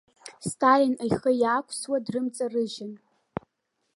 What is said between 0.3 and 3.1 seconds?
Сталин ихы иаақәсуа, дрымҵарыжьын.